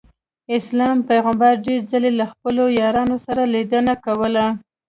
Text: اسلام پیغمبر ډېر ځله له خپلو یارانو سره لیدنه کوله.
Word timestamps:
اسلام 0.57 0.97
پیغمبر 1.09 1.53
ډېر 1.65 1.79
ځله 1.91 2.11
له 2.19 2.25
خپلو 2.31 2.63
یارانو 2.79 3.17
سره 3.25 3.41
لیدنه 3.53 3.93
کوله. 4.05 4.45